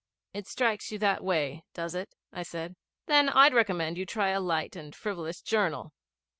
'It 0.33 0.47
strikes 0.47 0.91
you 0.91 0.97
that 0.97 1.23
way, 1.23 1.63
does 1.75 1.93
it?' 1.93 2.15
I 2.33 2.41
said. 2.41 2.75
'Then 3.05 3.29
I'd 3.29 3.53
recommend 3.53 3.99
you 3.99 4.05
to 4.07 4.11
try 4.11 4.29
a 4.29 4.39
light 4.39 4.75
and 4.75 4.95
frivolous 4.95 5.43
journal.' 5.43 5.93